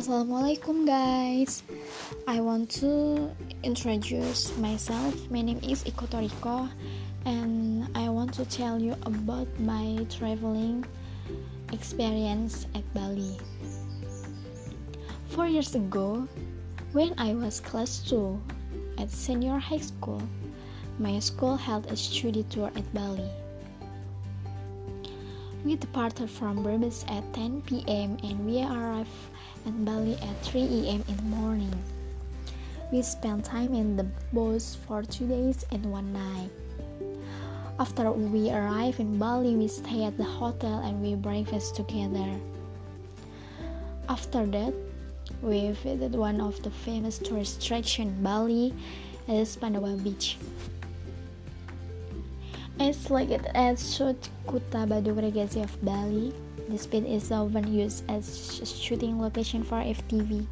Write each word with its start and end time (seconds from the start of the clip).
Assalamualaikum 0.00 0.88
guys. 0.88 1.60
I 2.24 2.40
want 2.40 2.72
to 2.80 3.28
introduce 3.60 4.48
myself. 4.56 5.12
My 5.28 5.44
name 5.44 5.60
is 5.60 5.84
Iko 5.84 6.08
Toriko 6.08 6.72
And 7.28 7.84
I 7.92 8.08
want 8.08 8.32
to 8.40 8.48
tell 8.48 8.80
you 8.80 8.96
about 9.04 9.44
my 9.60 10.00
traveling 10.08 10.88
experience 11.76 12.64
at 12.72 12.80
Bali. 12.96 13.36
Four 15.36 15.52
years 15.52 15.76
ago 15.76 16.24
When 16.96 17.12
I 17.20 17.36
was 17.36 17.60
class 17.60 18.00
2 18.08 19.04
at 19.04 19.12
senior 19.12 19.60
high 19.60 19.84
school 19.84 20.24
My 20.96 21.20
school 21.20 21.60
held 21.60 21.92
a 21.92 21.96
study 22.00 22.48
tour 22.48 22.72
at 22.72 22.88
Bali. 22.96 23.28
We 25.60 25.76
departed 25.76 26.32
from 26.32 26.64
Brebes 26.64 27.04
at 27.12 27.20
10 27.36 27.68
p.m. 27.68 28.16
and 28.24 28.48
we 28.48 28.64
arrived 28.64 29.12
at 29.66 29.84
Bali 29.84 30.14
at 30.14 30.42
3 30.42 30.60
a.m. 30.62 31.04
in 31.08 31.16
the 31.16 31.22
morning. 31.22 31.74
We 32.92 33.02
spent 33.02 33.44
time 33.44 33.74
in 33.74 33.96
the 33.96 34.06
boat 34.32 34.62
for 34.86 35.02
two 35.02 35.26
days 35.26 35.64
and 35.70 35.84
one 35.86 36.12
night. 36.12 36.50
After 37.78 38.10
we 38.10 38.50
arrived 38.50 39.00
in 39.00 39.18
Bali, 39.18 39.56
we 39.56 39.68
stayed 39.68 40.04
at 40.04 40.16
the 40.16 40.24
hotel 40.24 40.80
and 40.84 41.00
we 41.00 41.14
breakfast 41.14 41.76
together. 41.76 42.28
After 44.08 44.44
that, 44.46 44.74
we 45.40 45.70
visited 45.70 46.14
one 46.14 46.40
of 46.40 46.60
the 46.62 46.70
famous 46.70 47.18
tourist 47.18 47.62
attractions 47.62 48.12
in 48.12 48.22
Bali, 48.22 48.74
it 49.28 49.34
is 49.34 49.56
Pandawa 49.56 50.02
Beach. 50.02 50.36
It's 52.82 53.10
located 53.10 53.44
at 53.54 53.78
South 53.78 54.30
Kuta 54.48 54.88
Badung 54.88 55.20
Regency 55.20 55.60
of 55.60 55.76
Bali. 55.84 56.32
This 56.66 56.86
beach 56.86 57.04
is 57.04 57.30
often 57.30 57.68
used 57.68 58.08
as 58.08 58.24
a 58.62 58.64
shooting 58.64 59.20
location 59.20 59.62
for 59.62 59.76
FTV. 59.84 60.46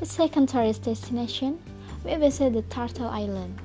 The 0.00 0.04
second 0.04 0.50
tourist 0.50 0.82
destination, 0.82 1.58
we 2.04 2.14
visit 2.16 2.52
the 2.52 2.60
Turtle 2.68 3.08
Island. 3.08 3.56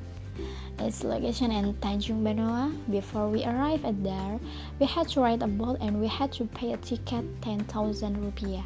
Its 0.80 1.04
location 1.04 1.52
in 1.52 1.74
Tanjung 1.84 2.24
Benoa. 2.24 2.72
Before 2.90 3.28
we 3.28 3.44
arrived 3.44 3.84
at 3.84 4.02
there, 4.02 4.40
we 4.80 4.86
had 4.86 5.10
to 5.10 5.20
ride 5.20 5.44
a 5.44 5.48
boat 5.48 5.80
and 5.82 6.00
we 6.00 6.08
had 6.08 6.32
to 6.40 6.46
pay 6.46 6.72
a 6.72 6.78
ticket 6.78 7.26
10,000 7.42 8.24
rupiah. 8.24 8.64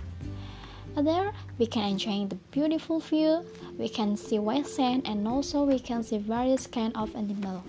There, 0.96 1.34
we 1.58 1.66
can 1.66 1.98
enjoy 1.98 2.28
the 2.30 2.38
beautiful 2.54 3.00
view, 3.00 3.44
we 3.80 3.90
can 3.90 4.16
see 4.16 4.38
white 4.38 4.68
sand, 4.68 5.08
and 5.08 5.28
also 5.28 5.64
we 5.64 5.80
can 5.80 6.04
see 6.04 6.20
various 6.20 6.68
kind 6.68 6.96
of 6.96 7.16
animals. 7.16 7.64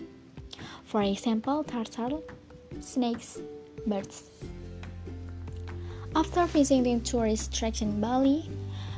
For 0.88 1.02
example, 1.02 1.64
turtle, 1.64 2.24
snakes, 2.80 3.42
birds. 3.86 4.30
After 6.16 6.46
visiting 6.46 7.02
tourist 7.02 7.52
attraction 7.52 7.90
in 7.90 8.00
Bali, 8.00 8.48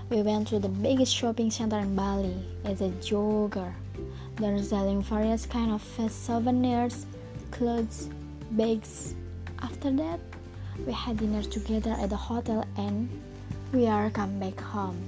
we 0.08 0.22
went 0.22 0.46
to 0.48 0.60
the 0.60 0.68
biggest 0.68 1.12
shopping 1.12 1.50
center 1.50 1.80
in 1.80 1.96
Bali. 1.96 2.46
It's 2.64 2.80
a 2.80 2.90
Joger. 3.02 3.74
They're 4.36 4.62
selling 4.62 5.02
various 5.02 5.46
kind 5.46 5.72
of 5.72 5.82
souvenirs, 6.12 7.06
clothes, 7.50 8.08
bags. 8.52 9.16
After 9.60 9.90
that, 9.90 10.20
we 10.86 10.92
had 10.92 11.16
dinner 11.16 11.42
together 11.42 11.96
at 11.98 12.10
the 12.10 12.16
hotel 12.16 12.64
and 12.76 13.10
we 13.72 13.88
are 13.88 14.10
come 14.10 14.38
back 14.38 14.60
home. 14.60 15.02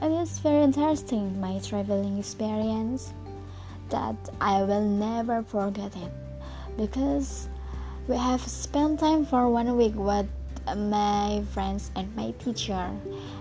It 0.00 0.12
is 0.22 0.38
very 0.38 0.62
interesting 0.62 1.40
my 1.40 1.58
traveling 1.58 2.16
experience 2.16 3.12
that 3.90 4.16
I 4.40 4.62
will 4.62 4.84
never 4.84 5.42
forget 5.42 5.94
it 5.96 6.12
because 6.76 7.48
we 8.08 8.16
have 8.16 8.40
spent 8.40 9.00
time 9.00 9.24
for 9.24 9.48
one 9.48 9.76
week 9.76 9.94
with 9.96 10.26
my 10.76 11.42
friends 11.52 11.90
and 11.96 12.14
my 12.16 12.32
teacher. 12.38 12.90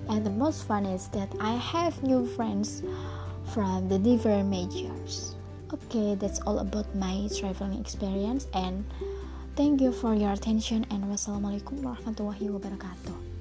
And 0.10 0.26
the 0.26 0.30
most 0.30 0.68
fun 0.68 0.86
is 0.86 1.08
that 1.10 1.30
I 1.40 1.56
have 1.56 2.02
new 2.04 2.26
friends 2.26 2.84
from 3.54 3.90
the 3.90 4.00
different 4.00 4.50
majors. 4.50 5.36
Okay 5.74 6.16
that's 6.16 6.40
all 6.42 6.60
about 6.60 6.94
my 6.96 7.28
traveling 7.38 7.80
experience. 7.80 8.48
And 8.54 8.86
thank 9.56 9.82
you 9.82 9.92
for 9.92 10.14
your 10.14 10.32
attention. 10.32 10.86
And 10.90 11.06
wassalamualaikum 11.06 11.82
warahmatullahi 11.82 12.50
wabarakatuh 12.50 13.35